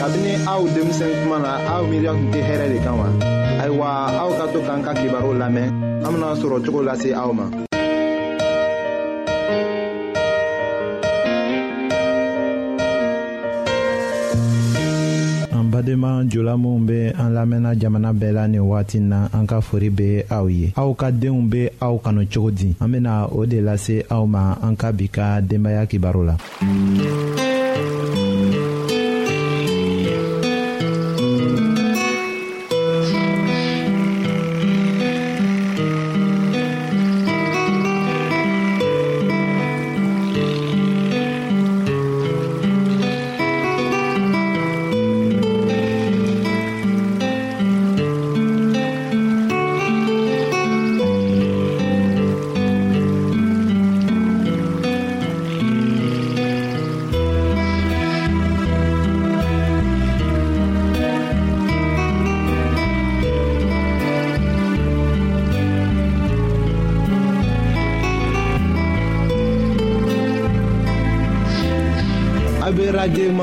kabini 0.00 0.32
aw 0.46 0.60
denmisɛn 0.74 1.12
kuma 1.22 1.38
na 1.44 1.52
aw 1.74 1.82
miiriya 1.88 2.12
tun 2.16 2.26
tɛ 2.32 2.40
hɛrɛ 2.48 2.66
de 2.72 2.78
kan 2.84 2.96
wa 3.00 3.06
ayiwa 3.62 3.88
aw 4.22 4.30
ka 4.38 4.44
to 4.52 4.58
k'an 4.66 4.80
ka 4.84 4.92
kibaru 5.00 5.30
lamɛn 5.40 5.68
an 6.04 6.12
bena 6.12 6.28
sɔrɔ 6.40 6.56
cogo 6.64 6.80
lase 6.86 7.12
aw 7.12 7.32
ma 7.32 7.48
badenma 15.76 16.24
jola 16.30 16.56
minw 16.56 16.86
be 16.88 16.98
an 17.20 17.30
lamɛnna 17.36 17.74
jamana 17.80 18.10
bɛɛ 18.12 18.32
la 18.34 18.46
nin 18.48 18.60
wagati 18.64 18.98
na 19.00 19.28
an 19.34 19.46
ka 19.46 19.60
fori 19.60 19.88
be 19.90 20.22
aw 20.30 20.46
ye 20.48 20.72
aw 20.76 20.92
ka 20.94 21.10
deenw 21.10 21.42
be 21.50 21.68
aw 21.80 21.96
kanu 21.98 22.24
cogo 22.32 22.50
di 22.54 22.74
an 22.80 22.88
bena 22.92 23.28
o 23.32 23.44
de 23.46 23.60
lase 23.60 24.00
aw 24.10 24.24
ma 24.26 24.56
an 24.62 24.74
ka 24.76 24.92
bi 24.92 25.06
ka 25.12 25.40
denbaaya 25.42 25.84
kibaru 25.88 26.24
la 26.26 26.34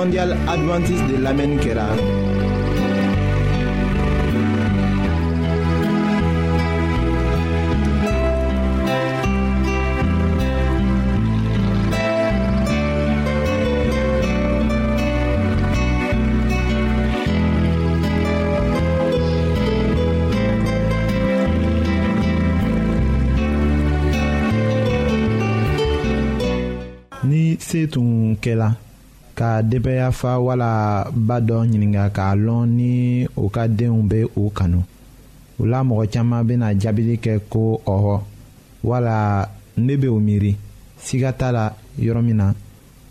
adventiste 0.04 1.08
de 1.14 1.18
l'Amen 1.18 1.58
kɛra 1.60 1.88
ni 27.24 27.58
se 27.62 27.88
qu'elle 28.42 28.62
a. 28.62 28.76
ka 29.36 29.64
denbaya 29.66 30.12
wala 30.42 30.72
ba 31.12 31.38
dɔ 31.48 31.58
ɲininga 31.70 32.04
k'a 32.16 32.28
lɔn 32.46 32.66
ni 32.78 32.94
u 33.36 33.46
ka 33.56 33.64
denw 33.78 34.00
bɛ 34.10 34.20
u 34.42 34.52
kanu 34.58 34.80
o 35.60 35.64
la 35.72 35.78
mɔgɔ 35.88 36.04
caman 36.14 36.42
bɛna 36.48 36.68
jaabili 36.82 37.16
kɛ 37.24 37.34
ko 37.54 37.64
ɔhɔ 37.94 38.16
wala 38.88 39.16
ne 39.86 39.94
bɛ 40.02 40.08
o 40.08 40.20
miiri 40.26 40.52
siga 41.04 41.32
t'a 41.40 41.52
la 41.52 41.66
yɔrɔ 42.06 42.22
min 42.26 42.36
na 42.38 42.54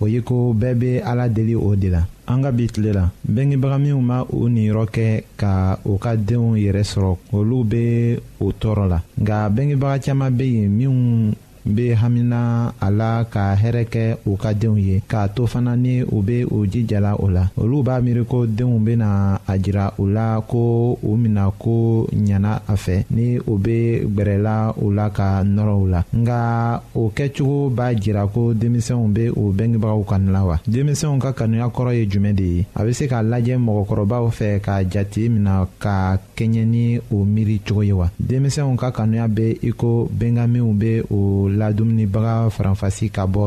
o 0.00 0.06
ye 0.06 0.20
ko 0.22 0.54
bɛɛ 0.54 0.74
bɛ 0.80 1.02
ala 1.04 1.28
deli 1.28 1.54
o 1.56 1.74
de 1.76 1.88
la 1.90 2.06
an 2.28 2.42
ka 2.42 2.50
bi 2.52 2.66
tile 2.68 2.92
la 2.92 3.10
bɛngebaga 3.28 3.78
minw 3.80 4.00
ma 4.00 4.24
u 4.30 4.48
niyɔrɔ 4.48 4.86
kɛ 4.94 5.22
ka 5.36 5.78
u 5.84 5.98
ka 5.98 6.14
denw 6.16 6.54
yɛrɛ 6.56 6.82
sɔrɔ 6.82 7.16
olu 7.32 7.64
bɛ 7.64 8.18
o 8.40 8.52
tɔɔrɔ 8.52 8.88
la 8.88 9.02
nka 9.18 9.50
bɛngebaga 9.50 9.98
caman 10.04 10.30
bɛ 10.38 10.44
yen 10.54 10.70
minw 10.78 11.32
be 11.64 11.94
hamina 11.94 12.74
a 12.80 12.90
la 12.90 13.24
ka 13.30 13.54
hɛrɛ 13.54 13.84
kɛ 13.84 14.16
u 14.26 14.36
ka 14.36 14.52
denw 14.54 14.78
ye 14.78 15.02
k'a 15.08 15.28
to 15.28 15.46
fana 15.46 15.76
ni 15.76 16.02
u 16.02 16.22
be 16.22 16.44
u 16.44 16.66
jijala 16.66 17.14
o 17.16 17.28
la 17.28 17.48
olu 17.56 17.82
b'a 17.82 18.00
miiri 18.02 18.24
ko 18.26 18.46
denw 18.46 18.78
bena 18.80 19.40
a 19.46 19.58
jira 19.58 19.92
u 19.98 20.06
la 20.06 20.40
ko 20.40 20.98
u 21.02 21.16
mina 21.16 21.50
ko 21.58 22.06
ɲana 22.12 22.60
a 22.66 22.74
fɛ 22.74 23.04
ni 23.10 23.38
u 23.38 23.58
be 23.58 24.00
gwɛrɛla 24.06 24.74
u 24.82 24.92
la 24.92 25.10
ka 25.10 25.42
nɔrɔ 25.44 25.74
u 25.82 25.86
la 25.88 26.04
nga 26.16 26.82
o 26.94 27.12
kɛcogo 27.14 27.70
b'a 27.70 27.94
jira 27.94 28.26
ko 28.26 28.52
denmisɛnw 28.54 29.12
be 29.14 29.28
u 29.36 29.52
bengebagaw 29.54 30.04
kanu 30.08 30.32
la 30.32 30.44
wa 30.44 30.58
denmisɛnw 30.68 31.18
ka 31.22 31.32
kanuya 31.32 31.66
kɔrɔ 31.68 31.92
ye 31.94 32.06
jumɛn 32.08 32.34
de 32.34 32.44
ye 32.44 32.66
a 32.74 32.82
be 32.84 32.92
se 32.92 33.06
k'a 33.06 33.22
lajɛ 33.22 33.56
mɔgɔkɔrɔbaw 33.58 34.30
fɛ 34.32 34.58
k'a 34.60 34.82
jati 34.90 35.28
mina 35.28 35.66
ka 35.78 36.18
kɛɲɛ 36.36 36.64
ni 36.66 36.98
o 36.98 37.24
miiri 37.24 37.60
cogo 37.64 37.82
ye 37.86 37.92
wa 37.92 38.10
denmisɛnw 38.20 38.74
ka 38.76 38.90
kanuya 38.90 39.28
be 39.32 39.58
i 39.62 39.70
ko 39.70 40.08
bengaminw 40.10 40.72
be 40.78 41.02
o 41.10 41.50
la 41.56 41.70
Dumni 41.72 42.06
faranfasi 42.50 43.10
ka 43.12 43.24
bɔ 43.28 43.44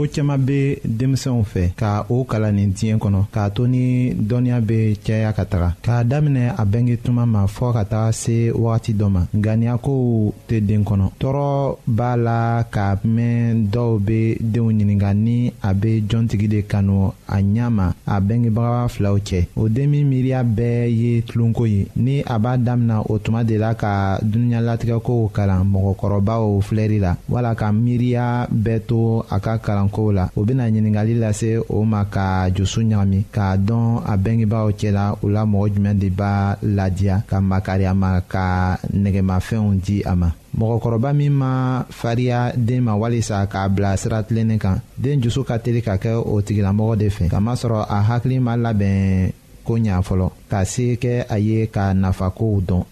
ko 0.00 0.06
caaman 0.14 0.40
bɛ 0.46 0.80
denmisɛnw 0.84 1.42
fɛ 1.44 1.62
ka 1.76 2.04
o 2.08 2.24
kalan 2.24 2.54
nin 2.56 2.72
diɲɛ 2.72 2.98
kɔnɔ 2.98 3.20
k'a 3.32 3.50
to 3.50 3.66
ni 3.66 4.14
dɔnniya 4.14 4.60
be 4.60 4.96
caya 5.04 5.32
ka 5.32 5.44
taga 5.44 5.74
k'a 5.82 6.04
daminɛ 6.04 6.52
a 6.58 6.64
bɛnkɛ 6.64 6.96
tuma 7.04 7.26
ma 7.26 7.46
fɔ 7.46 7.72
ka 7.72 7.84
taga 7.84 8.12
se 8.12 8.50
wagati 8.50 8.94
dɔ 8.94 9.08
ma 9.10 9.22
ŋaniyakow 9.34 10.32
tɛ 10.48 10.60
den 10.66 10.82
kɔnɔ 10.84 11.06
tɔɔrɔ 11.20 11.76
b'a 11.86 12.16
la 12.16 12.38
k'a 12.72 12.98
mɛn 13.04 13.68
dɔw 13.72 13.98
bɛ 13.98 14.36
denw 14.40 14.72
ɲininka 14.72 15.12
ni 15.14 15.52
a 15.62 15.74
bɛ 15.74 15.90
jɔntigi 16.08 16.48
de 16.48 16.60
kanu 16.62 17.12
a 17.28 17.36
ɲɛ 17.42 17.68
ma 17.70 17.92
a 18.06 18.20
bɛngebaga 18.20 18.88
filaw 18.88 19.16
cɛ 19.18 19.46
o 19.56 19.68
den 19.68 19.90
miiriya 19.92 20.42
bɛɛ 20.44 20.88
ye 21.00 21.22
tulonko 21.28 21.66
ye 21.68 21.86
ni 21.96 22.20
a 22.24 22.38
b'a 22.38 22.56
daminɛ 22.56 23.04
o 23.10 23.18
tuma 23.18 23.44
de 23.44 23.56
la 23.58 23.74
ka 23.74 24.18
dunuɲalatigɛkow 24.22 25.30
kalan 25.34 25.64
mɔgɔkɔrɔbaw 25.70 26.60
filɛli 26.62 26.98
la 27.00 27.16
wala 27.28 27.54
ka 27.54 27.70
miiriya 27.72 28.48
bɛɛ 28.50 28.80
to 28.88 29.24
a 29.30 29.38
ka 29.40 29.58
kalan 29.58 29.89
kow 29.90 30.10
la 30.14 30.24
o 30.36 30.44
bena 30.46 30.68
ɲiningali 30.70 31.14
lase 31.18 31.58
o 31.68 31.84
ma 31.84 32.04
ka 32.14 32.48
jusu 32.54 32.80
ɲagami 32.90 33.20
k'a 33.34 33.56
dɔn 33.66 33.86
a 34.06 34.14
bengebaaw 34.24 34.68
cɛla 34.80 35.04
u 35.22 35.26
la 35.28 35.42
mɔgɔ 35.44 35.66
jumɛn 35.74 35.98
de 35.98 36.08
b'a 36.18 36.56
ladiya 36.62 37.22
ka 37.28 37.38
makari 37.40 37.84
a 37.90 37.94
ma 37.94 38.20
ka 38.32 38.78
nɛgɛmafɛnw 39.02 39.80
di 39.84 40.02
a 40.10 40.14
ma 40.16 40.28
mɔgɔkɔrɔba 40.58 41.12
min 41.14 41.30
ma 41.32 41.82
fariya 41.90 42.52
den 42.56 42.82
ma 42.84 42.94
walisa 42.94 43.46
k'a 43.46 43.68
bila 43.68 43.96
sira 43.96 44.22
tilennin 44.22 44.58
kan 44.58 44.80
den 44.96 45.20
jusu 45.22 45.42
ka 45.44 45.58
teli 45.58 45.82
ka 45.82 45.96
kɛ 45.96 46.14
o 46.24 46.40
tigilamɔgɔ 46.42 46.96
de 46.96 47.08
fɛ 47.08 47.28
kamasɔrɔ 47.30 47.84
a 47.88 48.00
hakili 48.08 48.38
ma 48.40 48.56
labɛn 48.56 49.30
ko 49.64 49.74
ɲa 49.76 50.02
fɔlɔ 50.02 50.30
ka 50.48 50.64
se 50.64 50.96
kɛ 50.96 51.24
a 51.28 51.38
ye 51.38 51.66
ka 51.68 51.92
nafakow 51.94 52.60
dɔn 52.62 52.84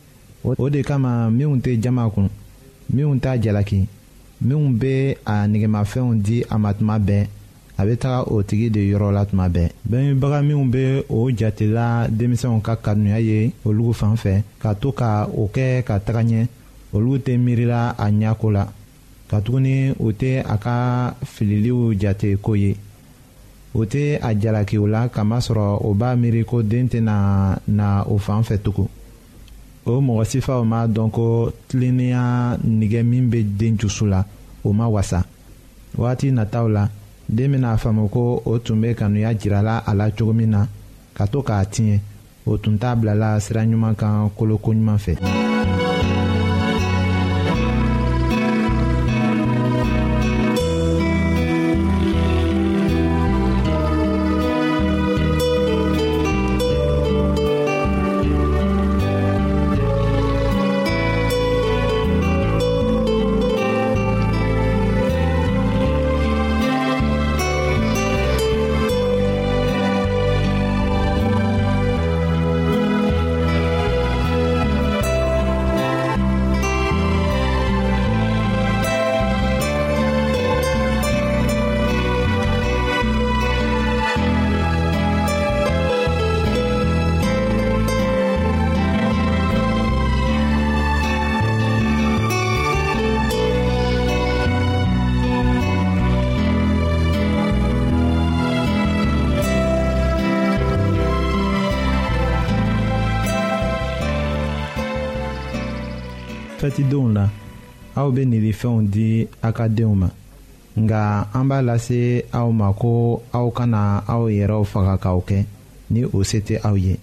o 0.44 0.68
de 0.70 0.82
kama 0.82 1.30
minw 1.30 1.56
tɛ 1.60 1.80
jama 1.80 2.08
kun 2.10 2.28
minw 2.94 3.18
t'a 3.20 3.36
jalaki 3.38 3.86
minw 4.40 4.70
be 4.79 5.19
a 5.26 5.37
negemafɛnw 5.50 6.23
di 6.23 6.37
a 6.49 6.56
ma 6.58 6.73
tuma 6.73 6.99
bɛɛ 6.99 7.26
a 7.76 7.85
be 7.87 7.94
taga 7.99 8.23
o 8.31 8.43
tigi 8.43 8.70
de 8.70 8.79
yɔrɔ 8.90 9.12
la 9.12 9.25
tuma 9.26 9.49
bɛɛ 9.49 9.70
bɛnbaga 9.88 10.43
minw 10.46 10.64
be 10.70 11.02
o 11.08 11.29
jatela 11.31 12.06
denmisɛnw 12.08 12.61
ka 12.62 12.76
kanuya 12.76 13.19
ye 13.20 13.52
olugu 13.64 13.93
fan 13.94 14.14
fɛ 14.14 14.43
ka 14.61 14.75
to 14.75 14.93
ka 14.93 15.26
o 15.26 15.50
kɛ 15.52 15.82
ka 15.85 15.99
taga 15.99 16.23
ɲɛ 16.23 16.46
olu 16.93 17.19
tɛ 17.19 17.35
miirila 17.37 17.94
a 17.99 18.05
ɲako 18.11 18.50
la 18.52 18.64
katuguni 19.29 19.90
o 19.99 20.12
tɛ 20.12 20.43
a 20.46 20.56
ka 20.58 21.14
fililiw 21.25 21.94
jate 21.99 22.41
ko 22.41 22.55
ye 22.55 22.76
o 23.75 23.81
tɛ 23.84 24.20
a 24.23 24.34
jalaki 24.38 24.79
o 24.79 24.84
la 24.87 25.08
kamasɔrɔ 25.08 25.81
o 25.84 25.94
b'a 25.94 26.14
miiri 26.14 26.44
ko 26.46 26.62
den 26.62 26.88
tɛna 26.88 27.58
na 27.67 28.05
o 28.06 28.17
fan 28.19 28.43
fɛ 28.44 28.58
tugun 28.62 28.88
o 29.94 30.00
mɔgɔ 30.00 30.25
sifaw 30.31 30.62
m'a 30.64 30.87
dɔn 30.87 31.11
ko 31.11 31.52
tilennenya 31.69 32.58
nɛgɛ 32.67 33.02
min 33.05 33.29
bɛ 33.31 33.43
den 33.58 33.79
jusu 33.79 34.06
la 34.06 34.25
o 34.64 34.73
ma 34.73 34.87
wasa 34.87 35.25
wagati 35.96 36.31
nataw 36.32 36.69
la 36.69 36.88
den 37.29 37.52
bɛna 37.52 37.79
faamu 37.79 38.08
ko 38.11 38.43
o 38.44 38.58
tun 38.58 38.81
bɛ 38.82 38.94
kanuya 38.96 39.35
jirala 39.35 39.79
a 39.87 39.94
la 39.94 40.11
cogo 40.11 40.32
min 40.35 40.50
na 40.50 40.67
ka 41.14 41.26
to 41.26 41.43
k'a 41.43 41.64
tiɲɛ 41.64 41.99
o 42.46 42.56
tun 42.58 42.76
t'a 42.79 42.94
bilala 42.96 43.40
sira 43.40 43.62
ɲuman 43.64 43.94
kan 43.96 44.31
koloko 44.37 44.73
ɲuman 44.73 44.99
fɛ. 44.99 45.47
fɛtidenw 106.69 107.06
la 107.17 107.25
aw 108.00 108.09
be 108.15 108.23
nin 108.25 108.53
fɛnw 108.61 108.82
di 108.94 109.06
a 109.47 109.49
ka 109.56 109.65
denw 109.76 109.94
ma 110.03 110.09
nga 110.82 111.00
an 111.38 111.44
b'a 111.49 111.59
lase 111.69 112.00
aw 112.38 112.49
ma 112.61 112.69
ko 112.81 112.91
aw 113.38 113.47
kana 113.56 113.81
aw 114.15 114.23
yɛrɛw 114.37 114.65
faga 114.73 114.94
k'aw 115.03 115.20
kɛ 115.29 115.38
ni 115.93 116.00
o 116.17 116.19
se 116.31 116.38
tɛ 116.47 116.55
aw 116.69 116.76
ye 116.85 116.94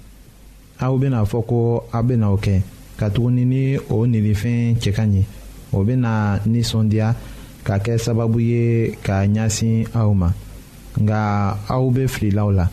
aw 0.86 0.94
bena 1.02 1.20
fɔ 1.32 1.40
ko 1.50 1.60
aw 1.96 2.04
bena 2.10 2.28
o 2.36 2.38
kɛ 2.46 2.56
katuguni 3.00 3.44
ni 3.54 3.64
o 3.94 4.06
ninifɛn 4.12 4.76
cɛ 4.82 4.92
ka 4.98 5.04
ɲi 5.14 5.24
o 5.74 5.84
bena 5.88 6.12
ninsɔndiya 6.52 7.08
ka 7.68 7.76
kɛ 7.86 7.94
sababu 8.06 8.40
ye 8.52 8.96
ka 9.06 9.26
ɲasin 9.34 9.88
aw 10.00 10.10
ma 10.22 10.30
nga 11.04 11.22
aw 11.76 11.84
be 11.96 12.04
fililaw 12.14 12.50
la 12.58 12.66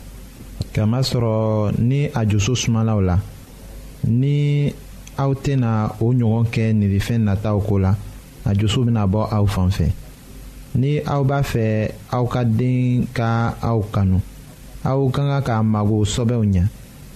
kamasɔrɔ 0.73 1.33
ni 1.79 1.99
a 2.19 2.21
jusu 2.29 2.53
sumalaw 2.55 2.99
la 3.03 3.15
ni 4.21 4.71
aw 5.23 5.31
tɛna 5.43 5.69
o 6.05 6.13
ɲɔgɔn 6.19 6.45
kɛ 6.53 6.63
nilifɛn 6.79 7.21
nataw 7.27 7.57
ko 7.67 7.77
la 7.79 7.91
a 8.45 8.51
jusu 8.59 8.79
bena 8.85 9.03
bɔ 9.13 9.21
aw 9.37 9.45
fan 9.45 9.69
fɛ 9.77 9.85
ni 10.81 10.99
aw 11.13 11.23
b'a 11.23 11.39
fɛ 11.51 11.65
aw 12.17 12.25
ka 12.33 12.43
den 12.43 13.07
ka 13.17 13.27
aw 13.61 13.79
kanu 13.93 14.19
aw 14.91 14.99
ka 15.15 15.21
ka 15.31 15.39
k'a 15.47 15.63
mago 15.63 16.03
sɔbɛw 16.13 16.43
ɲa 16.53 16.65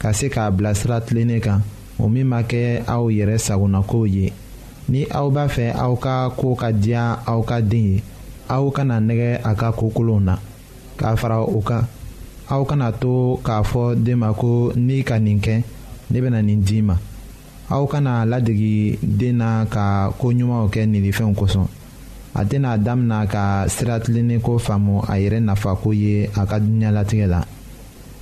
ka 0.01 0.12
se 0.13 0.27
k'a 0.30 0.51
bilasira 0.56 1.01
tilennen 1.04 1.42
kan 1.42 1.59
o 2.00 2.07
min 2.07 2.27
ma 2.27 2.39
kɛ 2.42 2.83
aw 2.88 3.09
yɛrɛ 3.18 3.38
sagonakow 3.48 4.06
ye 4.07 4.31
ni 4.89 5.04
aw 5.19 5.27
b'a 5.30 5.48
fɛ 5.56 5.65
aw 5.75 5.95
ka 5.95 6.30
koo 6.38 6.56
ka 6.56 6.71
diya 6.71 7.19
aw 7.27 7.42
ka 7.42 7.59
den 7.62 7.86
ye 7.98 8.04
aw 8.50 8.71
kana 8.71 9.00
nɛgɛ 9.01 9.42
a 9.44 9.54
ka 9.56 9.71
kokolonw 9.71 10.21
na 10.24 10.36
k'a 10.98 11.15
fara 11.18 11.42
o 11.44 11.59
kan 11.62 11.83
aw 12.50 12.63
kana 12.63 12.92
to 12.94 13.38
k'a 13.44 13.62
fɔ 13.68 13.95
den 14.04 14.18
ma 14.19 14.31
ko 14.33 14.71
n'i 14.75 15.04
ka 15.04 15.18
nin 15.19 15.39
kɛ 15.42 15.62
ne 16.09 16.21
bena 16.21 16.42
nin 16.42 16.63
d'i 16.63 16.81
ma 16.81 16.95
aw 17.69 17.84
kana 17.86 18.24
ladegi 18.25 18.96
den 19.04 19.38
na 19.44 19.52
ka 19.72 19.88
koɲumanw 20.19 20.68
kɛ 20.74 20.81
ninifɛnw 20.92 21.34
kosɔn 21.40 21.68
a 22.34 22.42
tɛna 22.50 22.72
damina 22.86 23.19
ka 23.34 23.44
siratilennen 23.74 24.40
faamu 24.66 24.96
a 25.08 25.18
yɛrɛ 25.21 25.40
nafako 25.47 25.90
ye 26.02 26.30
a 26.33 26.42
ka 26.50 26.57
dunuɲalatigɛ 26.64 27.28
la 27.33 27.42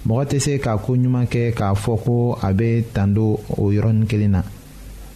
mɔgɔ 0.08 0.24
tɛ 0.30 0.38
se 0.46 0.58
ka 0.60 0.74
koɲuman 0.86 1.26
kɛ 1.34 1.54
k'a 1.58 1.70
fɔ 1.84 1.94
ko 2.06 2.38
a 2.42 2.50
bɛ 2.54 2.84
tando 2.94 3.40
o 3.58 3.64
yɔrɔnin 3.76 4.08
kelen 4.10 4.32
na 4.32 4.42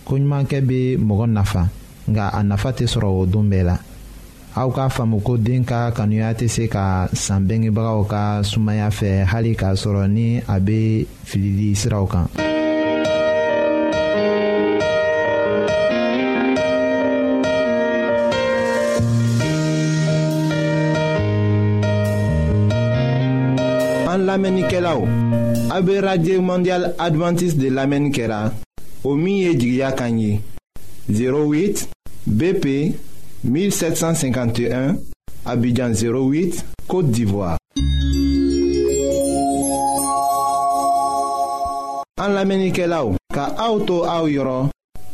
koɲumankɛ 0.05 0.59
bɛ 0.69 0.97
mɔgɔ 0.99 1.27
nafa 1.29 1.63
nka 2.07 2.27
a 2.39 2.43
nafa 2.43 2.69
tɛ 2.71 2.85
sɔrɔ 2.85 3.07
o 3.21 3.25
don 3.25 3.49
bɛɛ 3.49 3.63
la 3.65 3.77
aw 4.55 4.69
k'a 4.69 4.89
faamu 4.91 5.21
ko 5.23 5.37
den 5.37 5.63
ka 5.65 5.89
kanuya 5.91 6.33
tɛ 6.35 6.47
se 6.49 6.67
ka 6.67 7.07
san 7.13 7.47
bɛngebagaw 7.47 8.05
ka 8.07 8.41
sumaya 8.43 8.89
fɛ 8.89 9.25
hali 9.25 9.55
k'a 9.55 9.73
sɔrɔ 9.73 10.07
ni 10.11 10.37
a 10.47 10.59
bɛ 10.59 11.05
filili 11.25 11.73
siraw 11.75 12.05
kan. 12.05 12.27
an 24.19 24.25
lamenike 24.27 24.79
la 24.81 24.95
ou 24.97 25.07
abe 25.71 25.99
radye 26.01 26.37
mondial 26.39 26.93
adventis 26.99 27.55
de 27.57 27.69
lamenikera 27.69 28.51
o 29.03 29.15
miye 29.15 29.53
jigya 29.59 29.91
kanyi 29.91 30.39
08 31.09 31.87
BP 32.25 32.65
1751 33.45 34.95
abidjan 35.45 35.93
08 35.93 36.63
kote 36.87 37.11
divwa 37.15 37.53
an 42.19 42.29
lamenike 42.35 42.87
la 42.87 43.03
ou 43.05 43.15
ka 43.33 43.49
auto 43.67 44.01
a 44.03 44.19
ou 44.23 44.27
yoron 44.31 44.69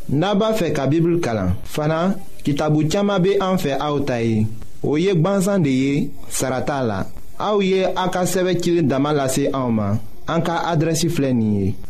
naba 0.09 0.53
fe 0.53 0.71
ka 0.73 0.87
bibul 0.87 1.19
kalan 1.19 1.53
fana 1.63 2.01
ki 2.43 2.55
tabu 2.55 2.87
txama 2.87 3.19
be 3.19 3.37
an 3.41 3.57
fe 3.61 3.73
a 3.77 3.91
ou 3.93 4.01
tayi 4.01 4.45
ou 4.83 4.97
yek 4.97 5.21
banzan 5.25 5.61
de 5.65 5.69
ye 5.81 5.93
sarata 6.29 6.81
la 6.83 7.03
Aouye 7.37 7.85
Aka 7.95 8.25
Sevekil 8.25 8.83
Damalase 8.87 9.49
en 9.53 9.99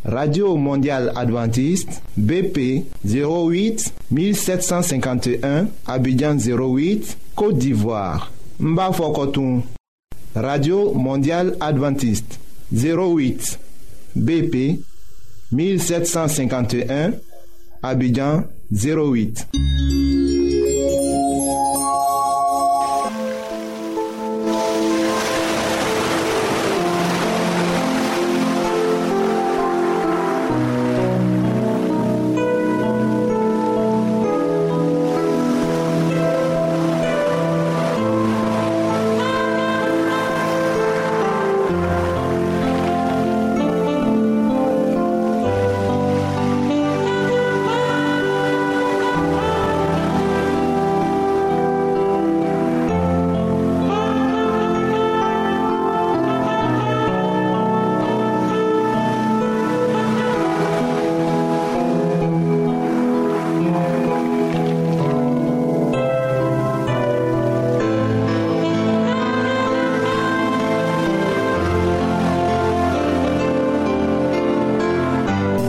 radio 0.06 0.56
mondial 0.58 1.10
adventiste 1.16 2.02
bp 2.18 2.84
08 3.08 3.94
1751 4.12 5.68
abidjan 5.88 6.36
08 6.36 7.18
côte 7.36 7.58
d'ivoire 7.58 8.30
Mbafokotoum. 8.60 9.62
radio 10.36 10.92
mondial 10.94 11.56
adventiste 11.62 12.38
08 12.74 13.58
bp 14.16 14.80
1751 15.54 17.12
abidjan 17.84 18.44
08 18.72 19.48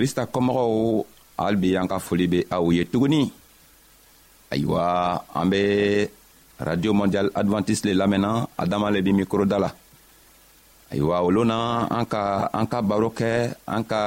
krista 0.00 0.22
kɔmɔgɔw 0.34 0.72
hali 1.40 1.56
bi 1.62 1.68
an 1.80 1.86
ka 1.90 1.96
foli 2.06 2.24
be 2.32 2.38
aw 2.56 2.64
ye 2.76 2.82
tuguni 2.92 3.20
ayiwa 4.52 4.82
an 5.38 5.46
be 5.52 5.60
radio 6.68 6.90
mondial 6.98 7.26
advantiste 7.40 7.84
le 7.88 7.92
lamɛnna 8.00 8.30
adama 8.62 8.88
le 8.94 8.98
bi 9.04 9.12
mikro 9.12 9.44
la 9.64 9.70
ayiwa 10.92 11.16
o 11.26 11.28
loon 11.36 11.48
na 11.50 11.56
an 11.98 12.04
ka 12.12 12.22
an 12.60 12.66
ka 12.72 12.78
baro 12.88 13.08
kɛ 13.18 13.30
an 13.76 13.82
ka 13.90 14.00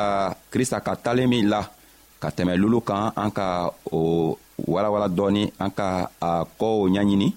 krista 0.51 0.77
ka 0.85 0.93
talen 1.03 1.27
min 1.31 1.45
la 1.53 1.61
ka 2.21 2.27
tɛmɛ 2.35 2.53
lulu 2.61 2.79
kan 2.87 3.03
an 3.23 3.29
ka 3.37 3.47
o 3.97 3.99
walawala 4.73 5.07
dɔɔni 5.17 5.43
an 5.63 5.71
ka 5.77 5.87
a 6.27 6.31
kow 6.59 6.77
ɲaɲini 6.95 7.29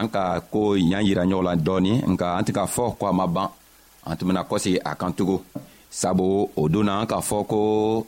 an 0.00 0.06
ka 0.14 0.22
ko 0.52 0.60
ɲa 0.92 0.98
yira 1.06 1.22
ɲɔgɔn 1.30 1.46
la 1.48 1.54
dɔɔni 1.66 1.92
nka 2.12 2.26
an 2.38 2.44
tɛ 2.46 2.50
k'a 2.56 2.66
fɔ 2.74 2.84
ko 2.98 3.04
a 3.10 3.12
ma 3.18 3.26
ban 3.34 3.48
an 4.08 4.14
tun 4.16 4.26
bena 4.28 4.42
kɔsegi 4.50 4.78
a 4.88 4.92
kan 5.00 5.12
tugun 5.18 5.42
sabu 5.90 6.48
o 6.56 6.68
donna 6.68 7.04
k'a 7.10 7.18
fɔ 7.20 7.38
ko 7.50 8.06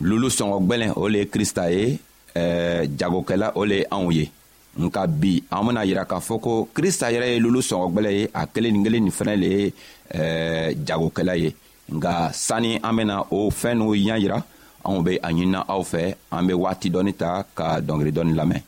lulu 0.00 0.28
sɔngɔ 0.30 0.56
gwɛlɛn 0.66 0.92
o 0.96 1.08
le 1.08 1.18
ye 1.18 1.26
krista 1.28 1.68
ye 1.70 1.98
eh, 2.34 2.86
jagokɛla 2.98 3.52
o 3.54 3.64
le 3.64 3.76
ye 3.80 3.86
anw 3.90 4.10
ye 4.12 4.30
nka 4.78 5.06
bi 5.08 5.42
an 5.50 5.64
bena 5.66 5.84
yira 5.84 6.04
k'a 6.04 6.20
fɔ 6.20 6.40
ko 6.40 6.68
krista 6.74 7.10
yɛrɛ 7.12 7.26
ye 7.34 7.38
lulu 7.40 7.60
sɔngɔ 7.60 7.92
gwɛlɛ 7.92 8.10
ye 8.18 8.28
a 8.34 8.46
kelen 8.46 8.72
nin 8.72 8.84
kelen 8.84 9.02
nin 9.04 9.10
fɛnɛ 9.12 9.36
le 9.40 9.46
ye 9.48 9.72
eh, 10.14 10.74
jagokɛla 10.86 11.36
ye 11.38 11.54
nga 11.92 12.30
sani 12.32 12.78
an 12.82 12.94
bena 12.96 13.22
o 13.30 13.50
fɛɛn 13.50 13.74
n'u 13.78 13.92
ɲa 13.96 14.20
yira 14.22 14.38
anw 14.84 15.02
be 15.04 15.16
a 15.20 15.28
ɲinina 15.30 15.64
aw 15.68 15.80
fɛ 15.82 16.14
an 16.30 16.46
be 16.46 16.52
waati 16.54 16.90
dɔɔni 16.90 17.12
ta 17.16 17.42
ka 17.54 17.80
dɔngeri 17.80 18.12
dɔɔni 18.12 18.34
lamɛn 18.36 18.62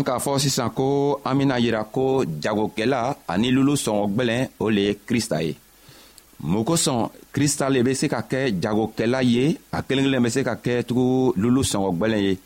an 0.00 0.04
k'a 0.08 0.18
fɔ 0.24 0.38
sisan 0.44 0.70
ko 0.78 0.88
an 1.28 1.34
bena 1.38 1.56
yira 1.64 1.82
ko 1.94 2.24
jagokɛla 2.42 3.00
ani 3.32 3.48
lulu 3.56 3.74
sɔngɔgwɛlɛn 3.84 4.48
o 4.64 4.66
le 4.76 4.80
ye 4.88 4.96
krista 5.06 5.38
ye 5.46 5.54
mun 6.50 6.64
kosɔn 6.68 7.08
krista 7.34 7.64
le 7.68 7.82
be 7.86 7.92
se 8.00 8.06
ka 8.14 8.20
kɛ 8.30 8.40
jagokɛla 8.62 9.22
ye 9.22 9.44
a 9.76 9.78
kelen 9.86 10.04
kelen 10.04 10.22
be 10.24 10.30
se 10.36 10.40
ka 10.48 10.54
kɛ 10.64 10.72
tugu 10.88 11.32
lulu 11.42 11.60
sɔngɔgwɛlɛn 11.70 12.22
ye 12.26 12.38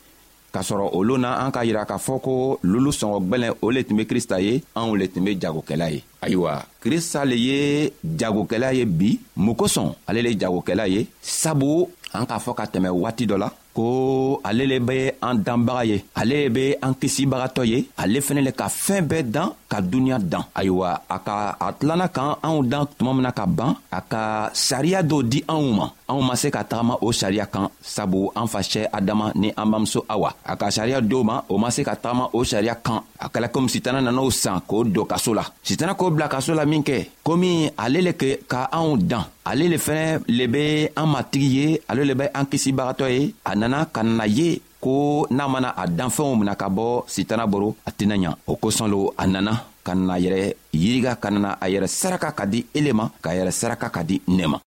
k'a 0.53 0.61
sɔrɔ 0.67 0.85
olu 0.97 1.15
na 1.17 1.29
an 1.45 1.51
k'a 1.51 1.63
yira 1.65 1.85
k'a 1.87 1.97
fɔ 1.97 2.21
ko 2.25 2.59
lulu 2.71 2.91
sɔngɔgwɛlɛn 2.99 3.53
o 3.61 3.71
le 3.71 3.83
tun 3.83 3.97
be 3.97 4.05
krista 4.11 4.41
ye 4.45 4.63
anw 4.75 4.95
le 4.99 5.05
tun 5.07 5.23
be 5.23 5.35
jagokɛla 5.41 5.87
ye 5.93 6.03
ayiwa 6.25 6.63
krista 6.81 7.25
le 7.25 7.37
ye 7.47 7.59
jagokɛla 8.03 8.73
ye 8.73 8.85
bi 8.85 9.13
mun 9.37 9.55
kosɔn 9.59 9.93
ale 10.07 10.21
le 10.23 10.33
ye 10.33 10.37
jagokɛla 10.39 10.87
ye 10.89 11.05
sabu 11.21 11.85
an 12.13 12.25
k'a 12.25 12.39
fɔ 12.39 12.55
ka 12.55 12.65
tɛmɛ 12.65 12.89
waati 12.89 13.25
dɔ 13.25 13.37
la 13.37 13.49
ko 13.75 14.39
ale 14.41 14.63
le 14.65 14.79
be 14.79 14.95
an 15.21 15.35
danbaga 15.43 15.83
ye 15.85 15.97
ale 16.15 16.49
be 16.49 16.77
an 16.81 16.93
kisibagatɔ 16.95 17.65
ye 17.67 17.77
ale 17.99 18.21
fɛnɛ 18.23 18.41
le 18.45 18.51
ka 18.55 18.69
fɛɛn 18.69 19.07
bɛɛ 19.09 19.21
dan 19.31 19.49
ka 19.67 19.81
duniɲa 19.81 20.19
dan 20.21 20.43
ayiwa 20.55 20.93
a 21.09 21.17
ka 21.19 21.57
a 21.59 21.73
tilanna 21.73 22.07
k'an 22.07 22.37
anw 22.41 22.63
dan 22.63 22.85
tuma 22.97 23.13
mina 23.13 23.33
ka 23.33 23.45
ban 23.45 23.75
a 23.91 23.99
ka 24.01 24.49
sariya 24.53 25.03
dɔw 25.03 25.21
di 25.27 25.41
anw 25.47 25.73
ma 25.75 25.89
anw 26.07 26.21
ma 26.23 26.35
se 26.37 26.47
ka 26.51 26.63
tagama 26.63 26.95
o 27.01 27.11
sariya 27.11 27.45
kan 27.51 27.67
sabu 27.81 28.31
an 28.35 28.45
facɛ 28.47 28.87
adama 28.93 29.33
ni 29.35 29.51
an 29.57 29.65
bamuso 29.67 30.05
awa 30.07 30.31
a 30.45 30.55
ka 30.55 30.67
sariya 30.71 31.01
d'w 31.01 31.23
ma 31.23 31.41
o 31.49 31.57
ma 31.57 31.69
se 31.69 31.81
ka 31.83 31.95
tagama 31.97 32.29
o 32.31 32.45
sariya 32.45 32.75
kan 32.81 33.01
a 33.19 33.27
kɛla 33.27 33.49
komi 33.51 33.67
sitana 33.67 33.99
nan'o 33.99 34.31
san 34.31 34.59
k'o 34.65 34.85
don 34.87 35.03
kaso 35.05 35.33
la 35.33 35.43
sitana 35.63 35.95
ko 35.95 36.14
bila 36.15 36.31
kaso 36.31 36.55
la 36.55 36.63
min 36.71 36.79
kɛ 36.81 36.97
komi 37.25 37.51
ale 37.83 37.99
le 38.07 38.11
ka 38.51 38.59
anw 38.79 38.91
dan 39.11 39.25
ale 39.51 39.65
le 39.73 39.77
fɛnɛ 39.85 40.05
le 40.37 40.45
be 40.53 40.63
an 40.95 41.07
matigi 41.13 41.49
ye 41.59 41.65
ale 41.91 42.01
le 42.09 42.13
bɛ 42.19 42.25
an 42.33 42.45
kisibagatɔ 42.51 43.05
ye 43.15 43.33
a 43.43 43.51
nana 43.59 43.77
ka 43.95 44.01
nana 44.01 44.25
ye 44.37 44.61
ko 44.83 45.27
n'a 45.35 45.43
mana 45.53 45.69
a 45.81 45.83
danfɛnw 45.97 46.31
mina 46.39 46.53
ka 46.61 46.67
bɔ 46.77 46.85
sitana 47.13 47.45
boro 47.51 47.75
a 47.87 47.89
tɛna 47.97 48.15
ɲa 48.23 48.31
o 48.47 48.53
kosɔn 48.61 48.89
lo 48.93 49.11
a 49.21 49.23
nana 49.27 49.53
ka 49.85 49.91
nana 49.93 50.15
yɛrɛ 50.23 50.41
yiriga 50.81 51.11
ka 51.21 51.27
nana 51.31 51.49
a 51.63 51.65
yɛrɛ 51.73 51.87
saraka 51.99 52.29
ka 52.31 52.45
di 52.45 52.65
ele 52.77 52.91
ma 52.93 53.05
k'a 53.23 53.31
yɛrɛ 53.37 53.51
saraka 53.59 53.87
ka 53.95 54.01
di 54.03 54.21
ne 54.27 54.45
ma 54.51 54.57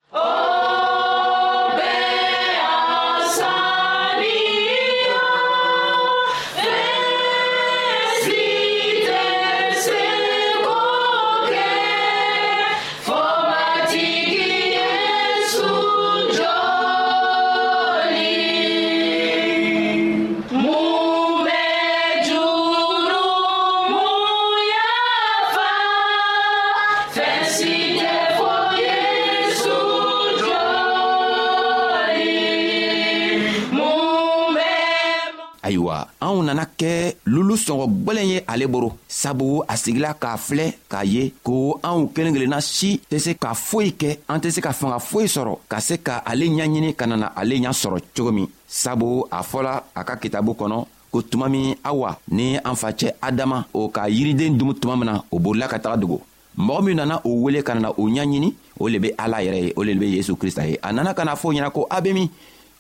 nana 36.49 36.65
kɛ 36.81 36.91
lulu 37.33 37.55
sɔngɔ 37.57 37.85
gwɛlɛn 38.05 38.29
ye 38.33 38.39
ale 38.49 38.67
boro 38.67 38.97
sabu 39.09 39.63
a 39.69 39.77
sigila 39.77 40.15
k'a 40.21 40.37
filɛ 40.37 40.67
k'a 40.91 41.05
ye 41.05 41.33
ko 41.45 41.79
anw 41.83 42.09
kelen 42.15 42.33
kelenna 42.35 42.61
si 42.61 43.01
tɛ 43.11 43.19
se 43.19 43.33
ka 43.43 43.53
foyi 43.55 43.91
kɛ 44.01 44.09
an 44.29 44.39
tɛ 44.41 44.51
se 44.51 44.61
ka 44.61 44.73
fanga 44.73 44.99
foyi 44.99 45.27
sɔrɔ 45.29 45.53
ka 45.69 45.81
se 45.81 45.95
ka 46.07 46.23
ale 46.25 46.45
ɲaɲini 46.49 46.95
ka 46.97 47.07
nana 47.07 47.33
ale 47.37 47.55
ɲa 47.61 47.73
sɔrɔ 47.81 47.97
cogo 48.17 48.33
min 48.33 48.49
sabu 48.67 49.27
a 49.31 49.43
fɔla 49.43 49.83
a 49.95 50.05
ka 50.05 50.17
kitabu 50.17 50.53
kɔnɔ 50.57 50.87
ko 51.13 51.23
tuma 51.23 51.49
min 51.49 51.75
awa 51.85 52.17
ni 52.31 52.57
an 52.57 52.75
facɛ 52.75 53.13
adama 53.21 53.65
o 53.75 53.89
ka 53.89 54.07
yiriden 54.09 54.57
dumu 54.59 54.73
tuma 54.81 54.97
min 54.97 55.07
na 55.07 55.21
o 55.31 55.39
bolila 55.39 55.69
ka 55.69 55.79
taga 55.79 55.97
dogo 56.01 56.21
mɔgɔ 56.59 56.85
min 56.85 56.95
nana 56.97 57.21
o 57.25 57.31
wele 57.45 57.63
ka 57.63 57.75
nana 57.75 57.91
o 57.93 58.09
ɲaɲini 58.09 58.55
o 58.79 58.89
le 58.89 58.99
be 58.99 59.13
ala 59.19 59.39
yɛrɛ 59.43 59.59
ye 59.65 59.73
o 59.77 59.83
le 59.83 59.95
be 59.95 60.07
yezu 60.17 60.35
krista 60.37 60.67
ye 60.69 60.79
a 60.83 60.93
nana 60.93 61.15
ka 61.15 61.25
na 61.25 61.35
fɔ 61.35 61.53
ɲɛna 61.55 61.71
ko 61.73 61.87
a 61.91 62.01
be 62.03 62.13
min 62.15 62.31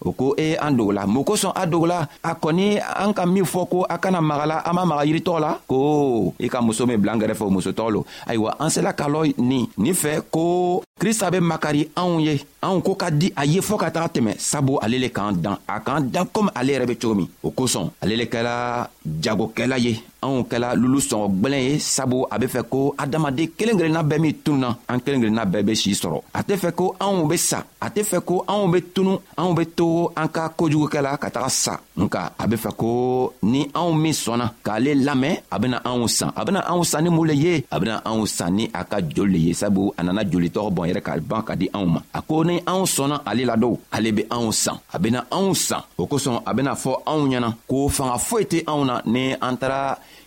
o 0.04 0.10
e 0.10 0.14
ko 0.18 0.26
e 0.38 0.48
an 0.56 0.76
dogola 0.76 1.02
mun 1.06 1.24
kosɔn 1.28 1.52
a 1.54 1.64
dogola 1.66 2.06
a 2.22 2.32
kɔni 2.40 2.78
an 3.04 3.12
ka 3.14 3.24
min 3.26 3.44
fɔ 3.44 3.62
ko 3.72 3.78
a 3.88 3.96
kana 3.98 4.20
maga 4.20 4.46
la 4.46 4.56
an 4.68 4.74
ma 4.74 4.84
maga 4.84 5.04
yiritɔgɔ 5.04 5.38
la 5.40 5.50
ko 5.66 6.34
i 6.38 6.48
ka 6.48 6.60
muso 6.60 6.86
min 6.86 7.00
bila 7.00 7.14
n 7.14 7.20
kɛrɛfɛ 7.20 7.44
o 7.46 7.50
muso 7.50 7.70
tɔgɔ 7.72 7.90
lo 7.94 8.04
ayiwa 8.30 8.50
an 8.62 8.70
sela 8.70 8.92
k'a 8.92 9.06
lɔ 9.08 9.34
nin 9.38 9.64
nin 9.78 9.94
fɛ 9.94 10.22
ko 10.30 10.82
krista 10.98 11.30
be 11.30 11.38
makari 11.40 11.88
anw 12.00 12.18
ye 12.26 12.34
anw 12.66 12.82
ko 12.82 12.92
ka 12.98 13.08
di 13.10 13.30
a 13.38 13.46
ye 13.46 13.60
fɔɔ 13.62 13.78
ka 13.82 13.88
taga 13.90 14.08
tɛmɛ 14.14 14.32
sabu 14.38 14.78
ale 14.82 14.98
le 14.98 15.08
k'an 15.08 15.32
dan 15.38 15.56
a 15.66 15.78
k'an 15.80 16.00
dan 16.10 16.26
komi 16.34 16.50
ale 16.54 16.70
yɛrɛ 16.74 16.86
be 16.90 16.96
cogo 16.98 17.14
min 17.14 17.28
o 17.42 17.50
kosɔn 17.50 17.86
ale 18.02 18.16
le 18.16 18.24
kɛla 18.26 18.90
jagokɛla 19.22 19.78
ye 19.78 20.00
anw 20.22 20.42
kɛla 20.50 20.74
lulu 20.74 20.98
sɔngɔ 20.98 21.26
gwɛlɛn 21.40 21.62
ye 21.70 21.78
sabu 21.78 22.26
a 22.30 22.38
be 22.38 22.46
fɛ 22.46 22.62
ko 22.68 22.94
adamaden 22.98 23.46
kelen 23.56 23.78
kelenna 23.78 24.02
bɛɛ 24.02 24.18
min 24.20 24.34
tununa 24.44 24.76
an 24.88 24.98
kelen 25.00 25.20
kelenna 25.22 25.46
bɛɛ 25.46 25.62
be 25.66 25.74
sii 25.76 25.94
sɔrɔ 25.94 26.20
a 26.34 26.42
tɛ 26.42 26.56
fɛ 26.58 26.72
ko 26.74 26.96
anw 26.98 27.28
be 27.30 27.36
sa 27.36 27.62
a 27.80 27.88
tɛ 27.90 28.02
fɛ 28.02 28.18
ko 28.24 28.44
anw 28.48 28.66
be 28.72 28.78
tunu 28.92 29.16
anw 29.36 29.54
be 29.56 29.64
to 29.66 30.10
an 30.16 30.28
ka 30.28 30.48
kojugukɛla 30.58 31.16
ka 31.20 31.28
taga 31.30 31.48
sa 31.50 31.78
nka 31.96 32.32
a 32.38 32.44
be 32.48 32.56
fɛ 32.56 32.70
ko 32.76 33.32
ni 33.42 33.66
anw 33.72 33.92
min 34.00 34.12
sɔnna 34.12 34.50
k'ale 34.64 34.94
lamɛn 35.04 35.36
a 35.52 35.58
bena 35.60 35.80
anw 35.84 36.08
san 36.10 36.32
a 36.34 36.44
bena 36.44 36.60
anw 36.66 36.82
san 36.84 37.04
ni 37.04 37.10
mun 37.10 37.28
le 37.28 37.34
ye 37.34 37.64
a 37.70 37.78
bena 37.78 38.02
anw 38.04 38.26
san 38.26 38.50
ni 38.56 38.68
a 38.74 38.82
ka 38.84 38.98
joli 39.00 39.28
le 39.34 39.38
ye 39.46 39.52
sabu 39.54 39.92
a 39.96 40.02
nana 40.02 40.24
jolitɔgɔ 40.24 40.70
bɔn 40.74 40.87
ɲɔgɔn 40.88 40.88
yɛrɛ 40.88 41.02
k'a 41.02 41.20
ban 41.28 41.42
ka 41.44 41.54
di 41.56 41.68
anw 41.72 41.86
ma 41.86 42.00
a 42.12 42.20
ko 42.22 42.42
ni 42.44 42.60
anw 42.66 42.84
sɔnna 42.86 43.22
ale 43.28 43.44
la 43.44 43.56
dɔw 43.56 43.76
ale 43.94 44.12
be 44.12 44.22
anw 44.30 44.52
san 44.52 44.76
a 44.92 44.98
bena 44.98 45.20
anw 45.30 45.54
san 45.54 45.82
o 45.98 46.06
kosɔn 46.06 46.42
a 46.46 46.52
bena 46.54 46.74
fɔ 46.74 46.90
anw 47.06 47.28
ɲɛna 47.28 47.50
ko 47.68 47.88
fanga 47.88 48.18
foyi 48.18 48.44
tɛ 48.44 48.58
anw 48.66 48.82
na 48.84 49.00
ni 49.04 49.34
an 49.40 49.56
tara 49.58 49.98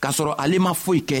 k'a 0.00 0.10
sɔrɔ 0.16 0.34
ale 0.42 0.58
ma 0.58 0.72
foyi 0.74 1.00
kɛ 1.08 1.20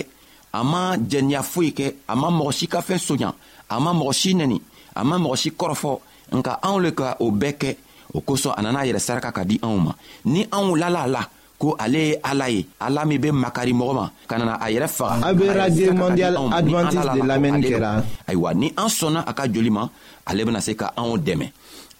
a 0.58 0.64
ma 0.64 0.96
jɛniya 0.96 1.42
foyi 1.42 1.70
kɛ 1.78 1.86
a 2.08 2.14
ma 2.16 2.28
mɔgɔ 2.28 2.52
si 2.58 2.66
ka 2.66 2.80
fɛn 2.80 2.98
soɲa 3.06 3.30
a 3.68 3.78
ma 3.80 3.92
mɔgɔ 3.92 4.12
si 4.12 4.32
nɛni 4.34 4.58
a 4.96 5.04
ma 5.04 5.16
mɔgɔ 5.18 5.36
si 5.36 5.50
kɔrɔfɔ 5.50 5.92
nka 6.36 6.52
anw 6.62 6.78
le 6.82 6.90
ka 6.92 7.16
o 7.20 7.30
bɛɛ 7.30 7.52
kɛ 7.60 7.76
o 8.14 8.20
kosɔn 8.22 8.54
a 8.58 8.62
nana 8.62 8.80
a 8.80 8.84
yɛrɛ 8.86 8.98
saraka 9.00 9.30
ka 9.32 9.44
di 9.44 9.58
anw 9.62 9.76
ma 9.86 9.92
ni 10.24 10.44
anw 10.50 10.74
lala 10.76 11.02
a 11.02 11.08
la 11.08 11.22
ko 11.58 11.76
ale 11.78 11.98
ye 12.10 12.14
ala 12.24 12.48
ye 12.48 12.66
ala 12.80 13.04
min 13.06 13.18
bɛ 13.20 13.30
makari 13.32 13.72
mɔgɔ 13.74 13.94
ma 13.94 14.10
ka 14.26 14.38
nana 14.38 14.54
a 14.60 14.66
yɛrɛ 14.72 14.88
faga 14.88 15.26
a 15.30 15.34
bɛ 15.34 15.46
radio 15.56 15.92
mondial 15.92 16.34
adventiste 16.58 17.12
de 17.16 17.20
lamɛnni 17.28 17.66
kɛra 17.70 18.02
ayiwa 18.28 18.54
ni 18.54 18.72
an 18.76 18.88
sɔnna 18.88 19.20
a 19.26 19.32
ka 19.34 19.46
joli 19.46 19.70
ma 19.70 19.88
ale 20.26 20.40
bɛna 20.46 20.60
se 20.60 20.72
ka 20.74 20.90
anw 20.96 21.16
dɛmɛ 21.18 21.46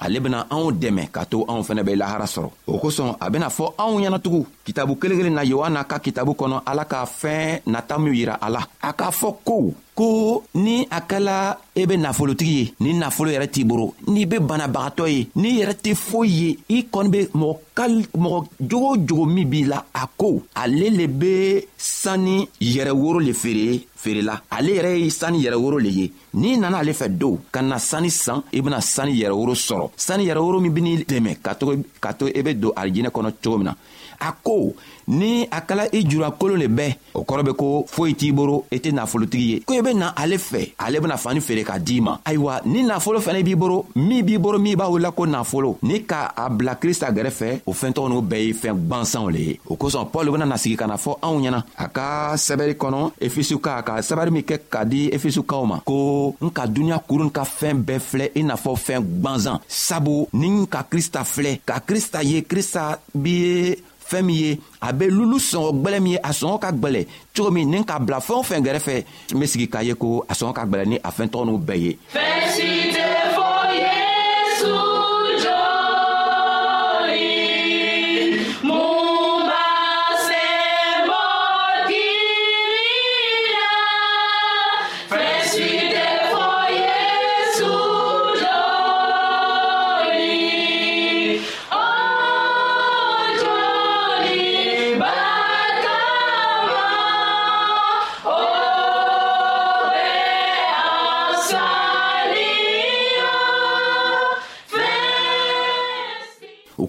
ale 0.00 0.16
bena 0.20 0.46
anw 0.48 0.72
dɛmɛ 0.72 1.04
ka 1.14 1.24
to 1.28 1.44
anw 1.50 1.60
fɛnɛ 1.62 1.82
bɛ 1.84 1.92
lahara 2.00 2.24
sɔrɔ 2.24 2.48
o 2.72 2.72
kosɔn 2.80 3.16
a 3.20 3.26
bena 3.30 3.48
fɔ 3.50 3.64
anw 3.76 4.00
ɲɛnatugun 4.00 4.44
kitabu 4.64 4.96
kelen 4.96 5.18
kelen 5.20 5.34
na 5.36 5.44
yohana 5.44 5.84
ka 5.84 5.98
kitabu 6.00 6.32
kɔnɔ 6.32 6.62
ala 6.66 6.84
ka 6.88 7.04
fɛɛn 7.04 7.60
nata 7.68 7.98
minw 8.00 8.14
yira 8.16 8.34
a 8.40 8.48
la 8.50 8.62
a 8.88 8.90
k'a 8.92 9.10
fɔ 9.12 9.28
ko 9.44 9.56
ko 10.00 10.44
ni 10.64 10.74
a 10.96 11.00
kɛla 11.08 11.36
i 11.76 11.82
e 11.82 11.86
be 11.86 11.94
nafolotigi 11.98 12.52
ye 12.60 12.72
ni 12.80 12.94
nafolo 12.96 13.30
yɛrɛ 13.30 13.48
t'i 13.52 13.64
boro 13.64 13.92
n'i 14.08 14.24
be 14.24 14.38
banabagatɔ 14.40 15.04
ye 15.14 15.26
n'i 15.36 15.50
yɛrɛ 15.60 15.74
tɛ 15.82 15.92
foyi 15.94 16.30
ye 16.40 16.58
i 16.76 16.86
kɔni 16.90 17.10
be 17.10 17.18
mɔgɔ 17.34 18.08
mɔgɔ 18.16 18.44
jogo 18.68 18.88
o 18.92 18.96
jogo 19.06 19.24
min 19.26 19.44
b'i 19.50 19.64
la 19.64 19.84
a 19.92 20.06
ko 20.16 20.42
ale 20.56 20.88
le 20.96 21.06
be 21.06 21.60
sanni 21.76 22.48
yɛrɛ 22.60 22.92
woro 22.96 23.20
le 23.20 23.32
feere 23.34 23.80
feerela 24.02 24.40
ale 24.50 24.72
yɛrɛ 24.76 24.90
ye 25.04 25.10
sanni 25.10 25.42
yɛrɛ 25.44 25.56
woro 25.60 25.78
le 25.84 25.90
ye 25.90 26.10
n'i 26.34 26.56
nana 26.56 26.78
ale 26.78 26.92
fɛ 26.94 27.08
dow 27.18 27.38
ka 27.52 27.60
na 27.60 27.76
sanni 27.78 28.08
san 28.10 28.42
i 28.52 28.60
bena 28.62 28.80
sanni 28.80 29.12
yɛrɛ 29.20 29.32
woro 29.36 29.52
sɔrɔ 29.52 29.90
sanni 29.96 30.24
yɛrɛ 30.26 30.38
woro 30.40 30.60
min 30.62 30.72
ben'i 30.72 31.04
dɛmɛ 31.04 31.40
ka 31.42 31.54
to 32.12 32.24
i 32.26 32.32
e 32.34 32.40
be 32.42 32.54
don 32.54 32.72
arijinɛ 32.74 33.10
kɔnɔ 33.12 33.32
cogo 33.42 33.58
min 33.58 33.66
na 33.66 33.74
a 34.20 34.32
ko 34.42 34.74
Ni 35.10 35.46
akala 35.50 35.86
i 35.90 35.98
e 35.98 36.04
jura 36.06 36.30
kolone 36.30 36.68
be. 36.68 36.86
Okoro 37.14 37.42
be 37.42 37.52
ko 37.58 37.84
fo 37.90 38.06
iti 38.06 38.30
boro 38.32 38.66
ete 38.70 38.92
na 38.94 39.06
folo 39.10 39.26
tigeye. 39.26 39.60
Koye 39.66 39.82
be 39.82 39.90
nan 39.94 40.12
ale 40.14 40.38
fe. 40.38 40.60
Ale 40.78 41.00
be 41.02 41.08
na 41.10 41.16
fani 41.18 41.40
fere 41.42 41.64
ka 41.66 41.78
di 41.78 42.00
man. 42.00 42.20
Aywa, 42.24 42.60
ni 42.64 42.84
na 42.86 43.00
folo 43.00 43.20
fene 43.20 43.42
bi 43.42 43.56
boro. 43.58 43.86
Mi 43.96 44.22
bi 44.22 44.38
boro 44.38 44.60
mi 44.62 44.76
ba 44.78 44.86
ou 44.86 45.00
la 45.02 45.10
kon 45.10 45.32
na 45.34 45.42
folo. 45.44 45.74
Ni 45.82 46.04
ka 46.06 46.22
abla 46.36 46.76
krista 46.78 47.10
gere 47.16 47.32
fe. 47.34 47.50
Ou 47.66 47.74
fen 47.74 47.92
ton 47.96 48.06
nou 48.08 48.22
beye 48.22 48.54
fen 48.54 48.78
bansan 48.86 49.26
le. 49.34 49.56
Ou 49.66 49.74
koson 49.82 50.06
polo 50.14 50.36
be 50.36 50.38
nan 50.44 50.52
nasige 50.54 50.78
ka 50.78 50.86
na 50.86 50.96
fol 51.00 51.18
an 51.26 51.34
ou 51.34 51.42
nyanan. 51.42 51.66
A 51.74 51.88
ka 51.90 52.06
sebele 52.38 52.78
konon 52.78 53.10
efesuka. 53.18 53.80
A 53.80 53.86
ka 53.86 53.98
sebele 54.06 54.30
me 54.38 54.44
kek 54.46 54.68
ka 54.70 54.84
di 54.86 55.08
efesuka 55.10 55.58
ou 55.58 55.72
man. 55.74 55.82
Ko, 55.90 55.98
nka 56.38 56.68
dunya 56.70 57.00
kouroun 57.02 57.34
ka 57.34 57.42
fen 57.48 57.82
be 57.82 57.98
fle. 57.98 58.30
E 58.30 58.46
na 58.46 58.54
fol 58.56 58.78
fen 58.78 59.02
bansan. 59.02 59.58
Sabo, 59.66 60.28
nin 60.36 60.62
yon 60.62 60.70
ka 60.70 60.86
krista 60.86 61.26
fle. 61.26 61.56
Ka 61.66 61.80
krista 61.82 62.22
ye, 62.22 62.44
krista 62.46 62.92
biye. 63.10 63.80
fɛn 64.10 64.26
min 64.26 64.36
ye 64.44 64.50
a 64.86 64.92
be 64.98 65.06
lulu 65.16 65.38
sɔngɔ 65.50 65.70
gwɛlɛ 65.82 65.98
min 66.04 66.12
ye 66.12 66.18
a 66.28 66.30
sɔngɔ 66.40 66.58
ka 66.62 66.70
gwɛlɛ 66.80 67.06
cogo 67.34 67.50
min 67.50 67.70
ni 67.70 67.78
k'a 67.88 67.98
bila 68.06 68.18
fɛn 68.26 68.36
o 68.40 68.42
fɛn 68.48 68.60
gɛrɛfɛ 68.66 68.94
n 69.34 69.38
be 69.38 69.46
sigi 69.46 69.66
k'a 69.72 69.84
ye 69.88 69.94
ko 69.94 70.24
a 70.28 70.32
sɔngɔ 70.34 70.52
ka 70.54 70.64
gwɛlɛ 70.70 70.84
ni 70.90 70.96
a 71.04 71.10
fɛn 71.10 71.28
tɔgɔ 71.32 71.44
n'u 71.44 71.58
bɛɛ 71.66 71.76
ye 71.84 73.29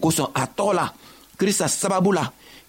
kosɔn 0.01 0.27
a 0.33 0.45
tɔgɔ 0.47 0.73
la 0.73 0.93
krista 1.37 1.67
sababu 1.67 2.11
la 2.11 2.23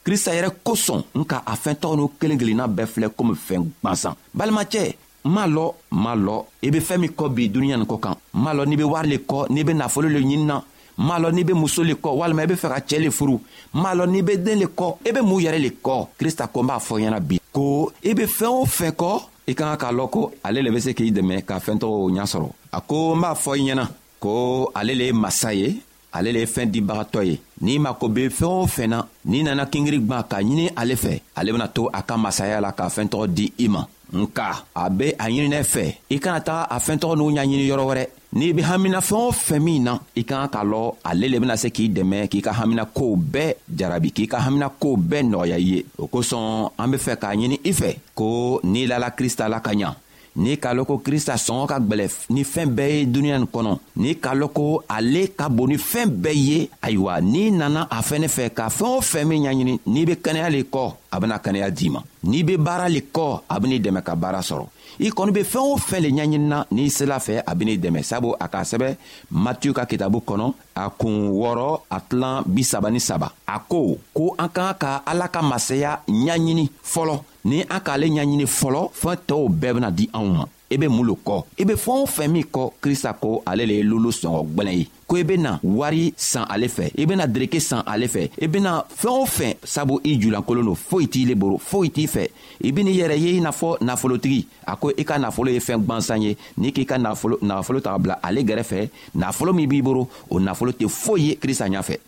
krista 0.04 0.30
yɛrɛ 0.36 0.50
kosɔn 0.66 1.00
nka 1.14 1.36
a 1.46 1.54
fɛn 1.62 1.74
tɔgɔ 1.80 1.94
n'u 1.96 2.08
kelen 2.20 2.38
kelenna 2.40 2.66
bɛɛ 2.76 2.86
filɛ 2.92 3.08
komi 3.16 3.34
fɛn 3.48 3.62
gwansan 3.82 4.14
balimacɛ 4.36 4.94
m'a 5.24 5.46
lɔ 5.46 5.64
m'a 6.02 6.12
lɔ 6.26 6.34
i 6.66 6.70
be 6.70 6.80
fɛɛn 6.88 6.98
min 7.02 7.12
kɔ 7.18 7.24
bi 7.34 7.48
duniɲa 7.52 7.76
nin 7.78 7.86
kɔ 7.92 8.00
kan 8.04 8.14
m'a 8.34 8.52
lɔ 8.56 8.62
n'i 8.68 8.76
be 8.76 8.84
wari 8.92 9.08
le 9.12 9.16
kɔ 9.30 9.38
n'i 9.50 9.64
be 9.64 9.72
nafolo 9.72 10.08
le 10.12 10.20
ɲinina 10.20 10.56
m'a 10.98 11.18
lɔ 11.20 11.28
n'i 11.32 11.44
be 11.46 11.52
muso 11.54 11.82
le 11.82 11.94
kɔ 11.94 12.10
walima 12.20 12.42
i 12.42 12.46
be 12.46 12.54
fɛ 12.54 12.68
ka 12.72 12.78
cɛɛ 12.88 12.98
le 13.04 13.10
furu 13.10 13.38
m'a 13.74 13.94
lɔ 13.94 14.04
n'i 14.08 14.22
be 14.22 14.36
den 14.36 14.58
le 14.60 14.66
kɔ 14.66 14.96
i 15.08 15.12
be 15.12 15.20
mun 15.22 15.40
yɛrɛ 15.40 15.58
le 15.62 15.70
kɔ 15.82 16.08
krista 16.20 16.46
ko 16.52 16.60
n 16.62 16.66
b'a 16.66 16.78
fɔ 16.78 16.94
ɲɛna 17.00 17.20
bi 17.20 17.38
ko 17.52 17.92
i 18.04 18.12
be 18.14 18.24
fɛɛn 18.26 18.54
o 18.60 18.64
fɛn 18.66 18.92
kɔ 18.92 19.22
i 19.48 19.54
ka 19.54 19.76
ka 19.76 19.76
k'a 19.86 19.92
lɔn 19.94 20.10
ko 20.10 20.32
ale 20.44 20.62
le 20.62 20.70
be 20.70 20.80
se 20.80 20.92
k'i 20.92 21.10
dɛmɛ 21.12 21.42
ka 21.46 21.58
fɛɛn 21.58 21.78
tɔgɔ 21.80 22.12
ɲa 22.18 22.24
sɔrɔ 22.32 22.48
a 22.72 22.80
ko 22.80 23.14
n 23.14 23.20
b'a 23.20 23.34
fɔ 23.34 23.56
i 23.58 23.62
ɲɛna 23.68 23.86
ko 24.20 24.70
ale 24.76 24.92
le 24.94 25.04
ye 25.04 25.12
masa 25.12 25.50
ye 25.56 25.82
ale 26.12 26.32
le 26.32 26.40
ye 26.40 26.46
fɛn 26.46 26.70
dibagatɔ 26.70 27.22
ye 27.24 27.38
n'i 27.62 27.78
mako 27.78 28.08
be 28.08 28.28
fɛɛn 28.28 28.54
o 28.60 28.66
fɛn 28.66 28.86
na 28.88 29.00
n'i 29.24 29.42
nana 29.42 29.66
kingiri 29.66 29.98
gwan 30.04 30.24
ka 30.28 30.38
ɲini 30.40 30.68
ale 30.76 30.94
fɛ 30.96 31.20
ale 31.36 31.52
bena 31.52 31.68
to 31.68 31.88
a 31.92 32.02
ka 32.02 32.16
masaya 32.16 32.60
la 32.60 32.72
k'a 32.72 32.88
fɛɛntɔgɔ 32.88 33.26
di 33.34 33.52
i 33.60 33.68
ma 33.68 33.84
nka 34.12 34.62
a 34.74 34.90
be 34.90 35.08
a 35.18 35.24
ɲininɛ 35.28 35.62
fɛ 35.64 35.94
i 36.10 36.18
kana 36.20 36.40
taga 36.40 36.66
a 36.70 36.78
fɛɛntɔgɔ 36.78 37.16
n'u 37.16 37.30
ɲaɲini 37.32 37.66
yɔrɔ 37.68 37.84
wɛrɛ 37.88 38.06
n'i 38.34 38.52
be 38.52 38.60
hamina 38.62 39.00
fɛɛn 39.00 39.28
o 39.28 39.32
fɛn 39.32 39.60
min 39.62 39.84
na 39.84 39.98
i 40.16 40.22
ka 40.24 40.36
kan 40.46 40.48
k'a 40.48 40.64
lɔn 40.64 40.94
ale 41.04 41.28
le 41.28 41.38
bena 41.40 41.56
se 41.56 41.68
k'i 41.70 41.88
dɛmɛ 41.92 42.28
k'i 42.28 42.42
ka 42.42 42.52
hamina 42.52 42.84
kow 42.92 43.16
bɛɛ 43.16 43.54
jarabi 43.72 44.12
k'i 44.12 44.26
ka 44.28 44.38
hamina 44.40 44.68
kow 44.68 44.96
bɛɛ 44.96 45.22
nɔgɔya 45.30 45.56
i 45.56 45.62
ye 45.72 45.84
o 45.98 46.06
kosɔn 46.08 46.70
an 46.78 46.88
be 46.90 46.96
fɛ 46.98 47.16
k'a 47.16 47.32
ɲini 47.36 47.58
i 47.64 47.72
fɛ 47.72 47.96
ko 48.14 48.60
n'i 48.64 48.86
lala 48.86 49.10
krista 49.10 49.48
la 49.48 49.60
ka 49.60 49.70
ɲa 49.72 49.96
n'i 50.36 50.56
k'a 50.58 50.72
lɔn 50.74 50.84
ko 50.86 50.98
krista 50.98 51.34
sɔngɔ 51.36 51.66
ka 51.68 51.78
gwɛlɛ 51.78 52.06
ni 52.30 52.42
fɛɛn 52.44 52.68
bɛɛ 52.76 52.90
ye 52.98 53.06
duniɲa 53.06 53.38
nin 53.38 53.46
kɔnɔ 53.52 53.78
n'i 53.96 54.14
k'a 54.16 54.34
lɔn 54.34 54.52
ko 54.52 54.82
ale 54.88 55.26
ka 55.36 55.48
bon 55.48 55.66
ni 55.68 55.76
fɛɛn 55.76 56.08
bɛɛ 56.08 56.36
ye 56.36 56.68
ayiwa 56.82 57.20
n'i 57.20 57.50
nana 57.50 57.86
a 57.90 58.00
fɛnɛ 58.02 58.28
fɛ 58.28 58.50
ka 58.54 58.68
fɛɛn 58.68 58.96
o 58.96 59.00
fɛn 59.00 59.24
min 59.26 59.42
ɲaɲini 59.44 59.78
n'i 59.86 60.04
be 60.06 60.12
kɛnɛya 60.14 60.50
le 60.50 60.62
kɔ 60.64 60.92
a 61.12 61.20
bena 61.20 61.36
kɛnɛya 61.38 61.70
d'i 61.70 61.90
ma 61.90 62.00
n'i 62.24 62.42
be 62.42 62.56
baara 62.56 62.88
le 62.88 63.00
kɔ 63.12 63.40
a 63.48 63.60
ben'i 63.60 63.78
dɛmɛ 63.78 64.02
ka 64.02 64.14
baara 64.16 64.40
sɔrɔ 64.40 64.66
i 65.00 65.10
kɔni 65.10 65.32
be 65.34 65.40
fɛɛn 65.40 65.66
o 65.66 65.76
fɛn 65.76 66.00
le 66.00 66.08
ɲaɲinina 66.08 66.64
n'i 66.70 66.88
sela 66.90 67.18
fɛ 67.20 67.42
a 67.46 67.54
ben'i 67.54 67.76
dɛmɛ 67.78 68.02
sabu 68.02 68.34
a 68.40 68.48
k'a 68.48 68.62
sɛbɛ 68.64 68.96
matiyu 69.32 69.74
ka 69.74 69.84
kitabu 69.84 70.22
kɔnɔ 70.26 70.54
a 70.76 70.88
kuun 70.96 71.28
wɔrɔ 71.28 71.80
a 71.90 72.00
tilan 72.00 72.42
bisaba 72.46 72.90
ni 72.90 73.00
saba 73.00 73.30
a 73.46 73.58
ko 73.68 73.98
ko 74.14 74.34
an 74.38 74.48
k'an 74.48 74.72
ka 74.78 75.02
ala 75.06 75.28
ka 75.28 75.42
masaya 75.42 75.98
ɲaɲini 76.08 76.70
fɔlɔ 76.82 77.20
ni 77.44 77.62
a 77.68 77.80
k'ale 77.80 78.06
ɲaɲini 78.06 78.46
fɔlɔ 78.46 78.90
fɛn 78.94 79.16
tɔw 79.26 79.48
bɛɛ 79.48 79.72
bena 79.74 79.90
di 79.90 80.08
anw 80.12 80.26
ma 80.30 80.44
i 80.44 80.74
e 80.74 80.78
be 80.78 80.88
mun 80.88 81.06
lo 81.06 81.16
kɔ 81.24 81.42
i 81.58 81.62
e 81.62 81.64
be 81.64 81.72
fɛɛn 81.74 82.02
o 82.02 82.06
fɛn 82.06 82.28
min 82.30 82.44
kɔ 82.44 82.70
krista 82.80 83.12
ko 83.20 83.42
ale 83.44 83.66
le 83.66 83.74
ye 83.74 83.82
lulu 83.82 84.10
sɔngɔ 84.12 84.46
gwɛlɛn 84.54 84.76
ye 84.78 84.86
ko 85.06 85.16
i 85.16 85.20
e 85.20 85.24
bena 85.24 85.58
wari 85.62 86.14
san 86.16 86.46
ale 86.48 86.68
fɛ 86.68 86.90
i 86.96 87.04
bena 87.06 87.26
dereke 87.26 87.60
san 87.60 87.82
ale 87.84 88.06
fɛ 88.06 88.30
i 88.42 88.46
bena 88.46 88.84
fɛɛn 88.94 89.10
o 89.10 89.26
fɛn 89.26 89.54
sabu 89.64 89.98
i 90.04 90.16
julankolon 90.20 90.64
do 90.64 90.74
foyi 90.74 91.08
t'ile 91.10 91.34
boro 91.34 91.58
foyi 91.58 91.90
t'i 91.90 92.06
fɛ 92.06 92.28
i 92.62 92.72
ben'i 92.72 92.94
yɛrɛ 92.94 93.18
ye 93.18 93.36
i 93.38 93.40
n'a 93.40 93.50
fɔ 93.50 93.76
nafolotigi 93.82 94.46
a 94.66 94.76
ko 94.76 94.92
i 94.96 95.04
ka 95.04 95.18
nafolo 95.18 95.50
ye 95.52 95.58
fɛɛn 95.58 95.84
gwansan 95.84 96.22
ye 96.22 96.36
n'i 96.58 96.70
k'i 96.72 96.86
ka 96.86 96.96
nafolo 96.96 97.38
nafolo 97.42 97.80
taga 97.80 97.98
bila 97.98 98.18
ale 98.22 98.40
gɛrɛfɛ 98.42 98.88
nafolo 99.16 99.52
min 99.54 99.66
b'i 99.68 99.82
boro 99.82 100.08
o 100.30 100.38
nafolo 100.38 100.72
tɛ 100.72 100.88
foyi 100.88 101.22
ye 101.22 101.34
krista 101.36 101.68
ɲafɛ 101.68 101.98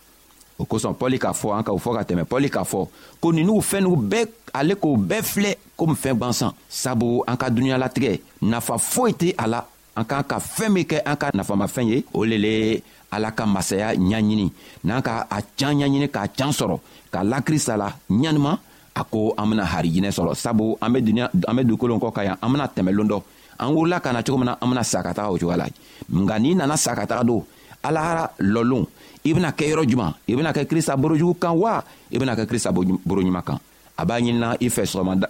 o 0.57 0.63
kosɔn 0.63 0.95
pɔli 0.95 1.19
k'a 1.19 1.33
fɔ 1.35 1.57
an 1.59 1.63
ka 1.63 1.71
o 1.73 1.77
fɔ 1.77 1.95
ka 1.99 2.03
tɛmɛ 2.03 2.23
pɔli 2.23 2.47
k'a 2.49 2.63
fɔ 2.63 2.87
ko 3.21 3.31
ninuu 3.31 3.59
fɛn 3.61 3.83
nugu 3.83 4.07
bɛɛ 4.09 4.27
ale 4.55 4.75
k'o 4.79 4.95
bɛɛ 4.97 5.21
filɛ 5.21 5.51
komi 5.77 5.95
fɛn 5.95 6.13
gwansan 6.17 6.51
sabu 6.69 7.23
an 7.27 7.35
ka 7.37 7.49
dunuɲalatigɛ 7.49 8.19
nafa 8.41 8.77
foyi 8.77 9.13
tɛ 9.13 9.33
a 9.37 9.47
la 9.47 9.59
an 9.95 10.03
k'an 10.05 10.23
ka 10.23 10.37
fɛɛn 10.39 10.69
min 10.71 10.83
kɛ 10.85 11.01
an 11.05 11.15
ka 11.17 11.29
nafamafɛn 11.35 11.87
ye 11.91 12.03
o 12.13 12.23
le 12.23 12.37
le 12.37 12.81
ala 13.11 13.31
ka 13.31 13.45
masaya 13.45 13.91
ɲaɲini 13.93 14.51
n'an 14.83 15.01
ka 15.01 15.27
a 15.29 15.41
can 15.57 15.73
ɲaɲini 15.79 16.07
k'a 16.07 16.27
can 16.37 16.51
sɔrɔ 16.51 16.79
ka 17.11 17.19
lakrista 17.23 17.75
la 17.77 17.91
ɲanima 18.09 18.57
a 18.95 19.03
ko 19.03 19.33
an 19.37 19.49
bena 19.49 19.63
harijinɛ 19.65 20.11
sɔrɔ 20.11 20.35
sabu 20.35 20.77
an 20.81 20.89
be 20.93 21.01
duniɲa 21.01 21.29
an 21.47 21.55
be 21.57 21.63
dugukolon 21.63 21.99
kɔ 21.99 22.13
ka 22.13 22.21
yan 22.23 22.37
an 22.41 22.49
bena 22.51 22.67
tɛmɛ 22.67 22.91
loon 22.95 23.07
dɔ 23.09 23.21
an 23.59 23.73
wurila 23.75 23.99
ka 24.01 24.11
na 24.13 24.21
cogo 24.23 24.37
min 24.37 24.45
na 24.45 24.55
an 24.61 24.69
bena 24.69 24.83
sa 24.83 25.01
ka 25.03 25.11
taga 25.13 25.29
o 25.31 25.37
cogoya 25.37 25.57
la 25.57 25.65
nka 26.11 26.39
n'i 26.39 26.55
nana 26.55 26.77
sa 26.77 26.95
ka 26.95 27.05
taga 27.05 27.23
don 27.27 27.43
ala 27.83 28.29
lɔlon 28.39 28.85
i 29.25 29.33
bena 29.33 29.51
kɛ 29.51 29.69
yɔrɔ 29.73 29.85
juman 29.89 30.13
i 30.29 30.35
bena 30.35 30.53
kɛ 30.53 30.65
krista 30.65 30.95
borojugu 30.95 31.35
kan 31.41 31.53
wa 31.59 31.81
i 32.11 32.17
bena 32.17 32.35
kɛ 32.35 32.45
krista 32.45 32.71
boroɲuman 32.71 33.43
kan 33.43 33.59
a 33.97 34.05
b'a 34.05 34.15
ɲinina 34.19 34.57
i 34.59 34.69
fɛ 34.69 34.83
sɔgɔmada 34.85 35.27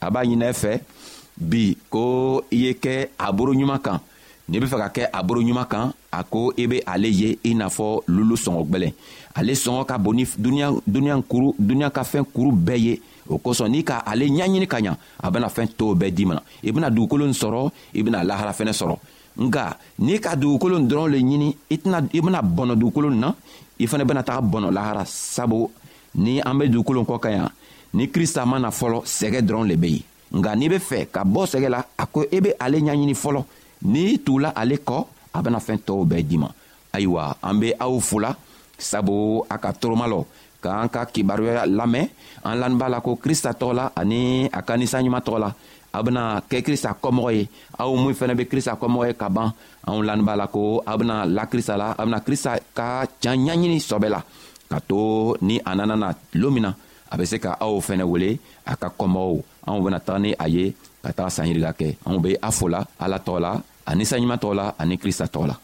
a 0.00 0.10
b'a 0.10 0.20
ɲinina 0.24 0.48
i 0.50 0.52
fɛ 0.52 0.78
bi 1.36 1.76
ko 1.90 2.42
i 2.50 2.56
ye 2.56 2.72
kɛ 2.74 3.08
a 3.18 3.32
boro 3.32 3.52
ɲuman 3.54 3.78
kan 3.82 4.00
n'i 4.48 4.58
bɛ 4.60 4.66
fɛ 4.66 4.76
ka 4.78 4.88
kɛ 4.88 5.08
a 5.12 5.22
boro 5.22 5.40
ɲuman 5.42 5.66
kan 5.68 5.92
a 6.12 6.22
ko 6.24 6.52
i 6.56 6.66
bɛ 6.66 6.82
ale 6.86 7.06
ye 7.06 7.38
i 7.44 7.54
n'a 7.54 7.66
fɔ 7.68 8.00
lulu 8.08 8.36
sɔngɔ 8.36 8.64
gbɛlɛn 8.70 8.92
ale 9.34 9.52
sɔngɔ 9.52 9.86
ka 9.86 9.98
bon 9.98 10.14
ni 10.16 10.24
dunuya 10.38 10.70
dunuya 10.86 11.20
kuru 11.28 11.52
dunuya 11.58 11.90
ka 11.90 12.02
fɛn 12.04 12.24
kuru 12.32 12.52
bɛɛ 12.54 12.78
ye 12.78 13.00
o 13.28 13.38
kosɔn 13.38 13.70
n'i 13.70 13.82
ka 13.82 14.02
ale 14.06 14.24
ɲɛɲini 14.26 14.66
ka 14.68 14.78
ɲa 14.80 14.96
a 15.22 15.30
bɛna 15.30 15.48
fɛn 15.50 15.66
tɔw 15.76 15.94
bɛɛ 15.96 16.12
d'i 16.14 16.24
ma 16.24 16.38
i 16.62 16.70
bɛna 16.70 16.90
dugukolo 16.90 17.26
in 17.26 17.32
sɔrɔ 17.34 17.70
i 17.94 18.02
bɛna 18.02 18.22
lahara 18.22 18.52
fɛnɛ 18.54 18.70
sɔrɔ 18.72 18.96
nka 19.36 19.76
n'i 19.98 20.18
ka 20.20 20.36
dugukolo 20.38 20.78
in 20.78 20.86
dɔrɔn 20.86 21.10
le 21.10 21.18
ɲini 21.18 21.50
i 21.70 21.76
tɛna 21.76 22.06
i 22.14 22.20
bɛna 22.20 22.40
bɔnɔ 22.46 22.76
dugukolo 22.78 23.10
in 23.10 23.18
na 23.20 23.34
i 23.82 23.86
fana 23.88 24.04
bɛna 24.06 24.22
taga 24.22 24.40
bɔnɔ 24.46 24.70
lahara 24.70 25.02
sabu 25.04 25.66
ni 26.14 26.38
an 26.40 26.54
bɛ 26.54 26.68
dugukolo 26.70 27.02
kɔ 27.02 27.18
ka 27.18 27.28
yan 27.30 27.48
ni 27.94 28.10
krista 28.10 28.42
mana 28.50 28.68
fɔlɔ 28.78 28.98
sɛgɛ 29.18 29.40
dɔrɔn 29.46 29.66
le 29.70 29.76
be 29.82 29.88
yen 29.94 30.02
nka 30.38 30.50
n'i 30.58 30.66
be 30.72 30.78
fɛ 30.88 30.98
ka 31.14 31.20
bɔ 31.24 31.40
sɛgɛ 31.52 31.68
la 31.70 31.80
a 32.02 32.04
ko 32.06 32.20
i 32.22 32.26
e 32.36 32.38
be 32.40 32.50
ale 32.58 32.78
ɲaɲini 32.80 33.14
fɔlɔ 33.22 33.40
n'i 33.92 34.18
tugula 34.24 34.48
ale 34.60 34.76
kɔ 34.88 34.96
a 35.32 35.38
bena 35.42 35.58
fɛɛn 35.58 35.80
tɔɔw 35.86 36.04
bɛɛ 36.10 36.22
di 36.28 36.36
ma 36.38 36.48
ayiwa 36.92 37.34
an 37.42 37.54
be 37.60 37.72
aw 37.80 37.94
fola 38.00 38.36
sabu 38.78 39.44
a 39.50 39.56
ka 39.58 39.72
toroma 39.72 40.06
lɔ 40.06 40.24
k'an 40.62 40.88
ka 40.88 41.04
kibaruya 41.06 41.66
lamɛn 41.66 42.06
an 42.44 42.54
lanin 42.60 42.78
la 42.78 43.00
ko 43.00 43.16
krista 43.22 43.50
tɔgɔ 43.54 43.72
la 43.74 43.90
ani 43.96 44.46
a 44.52 44.60
ka 44.62 44.74
ninsanɲuman 44.76 45.22
tɔgɔ 45.22 45.38
la 45.38 45.54
aw 45.94 46.02
bena 46.02 46.42
kɛ 46.50 46.62
krista 46.66 46.90
kɔmɔgɔ 47.02 47.30
ye 47.36 47.48
aw 47.78 47.94
min 47.94 48.14
fɛnɛ 48.18 48.34
be 48.36 48.44
krista 48.50 48.72
kɔmɔgɔ 48.78 49.06
ye 49.06 49.14
ka 49.14 49.28
ban 49.28 49.52
anw 49.86 50.02
lanin 50.04 50.26
la 50.26 50.46
ko 50.48 50.82
aw 50.84 50.96
bena 50.98 51.24
la 51.26 51.46
krista 51.46 51.76
la 51.78 51.94
aw 51.96 52.04
bena 52.04 52.20
krista 52.26 52.58
ka 52.74 53.06
can 53.22 53.38
ɲaɲini 53.38 53.78
sɔbɛ 53.78 54.08
la 54.10 54.20
ka 54.68 54.80
to 54.88 55.36
ni 55.42 55.60
a 55.64 55.74
nana 55.76 55.94
na 55.96 56.08
loon 56.34 56.54
min 56.54 56.62
na 56.62 56.72
a 57.14 57.16
bɛ 57.18 57.24
se 57.30 57.36
ka 57.44 57.52
aw 57.64 57.74
fɛnɛ 57.86 58.02
wele 58.12 58.30
a 58.70 58.72
ka 58.80 58.88
kɔnbaw 58.98 59.34
anw 59.70 59.78
bena 59.86 59.98
taga 60.06 60.18
ni 60.24 60.30
a 60.44 60.46
ye 60.54 60.64
ka 61.02 61.10
taga 61.16 61.30
sanyirika 61.36 61.70
kɛ 61.80 61.88
anw 62.06 62.18
be 62.24 62.30
a 62.48 62.50
fola 62.58 62.80
ala 63.04 63.18
tɔgɔ 63.26 63.38
la 63.44 63.52
ani 63.88 64.02
sanɲuman 64.10 64.40
tɔgɔ 64.42 64.54
la 64.60 64.64
ani 64.80 64.94
krista 65.02 65.26
tɔgɔ 65.34 65.46
la 65.50 65.56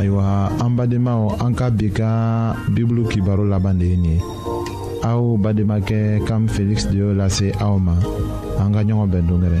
ayiwa 0.00 0.24
an 0.64 0.72
badenmaw 0.76 1.22
an 1.44 1.52
ka 1.58 1.66
bi 1.78 1.86
ka 1.98 2.08
bibulu 2.74 3.02
kibaro 3.12 3.44
laban 3.52 3.76
de 3.80 3.84
ye 3.90 3.96
nin 4.04 4.10
ye 4.14 4.16
aw 5.10 5.20
bademakɛ 5.42 5.98
kam 6.26 6.42
feliksi 6.54 6.86
de 6.90 6.96
y'o 7.04 7.10
lase 7.20 7.46
aw 7.66 7.74
ma 7.86 7.94
an 8.64 8.70
ka 8.74 8.80
ɲɔgɔn 8.88 9.08
bɛn 9.12 9.24
dongɛrɛ 9.28 9.60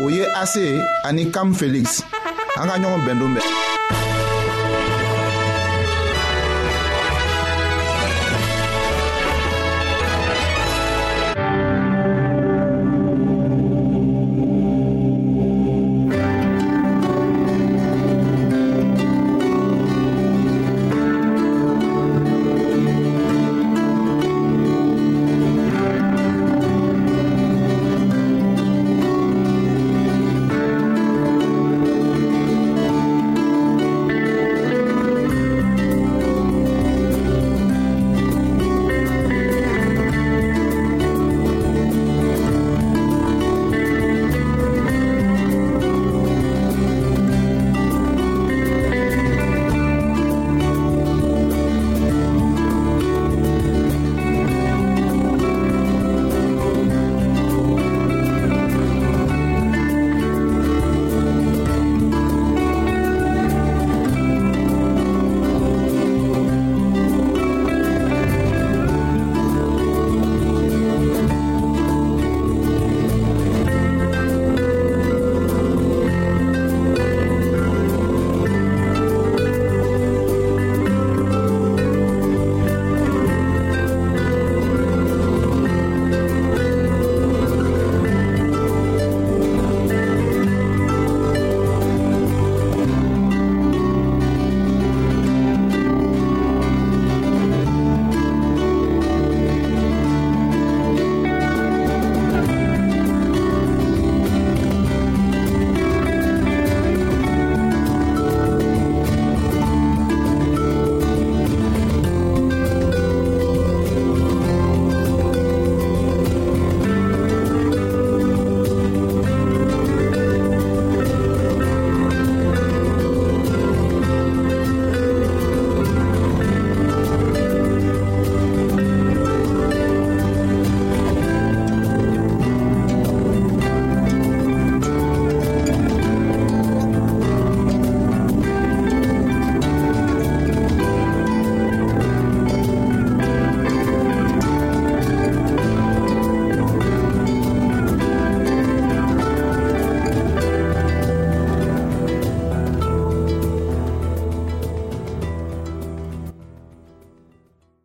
o 0.00 0.08
ye 0.08 0.24
ase 0.32 0.80
ani 1.04 1.28
kam 1.32 1.48
feliksi 1.54 2.02
an 2.60 2.68
ka 2.70 2.76
ɲɔgɔn 2.80 3.02
bɛndon 3.06 3.34
bɛɛ 3.34 3.71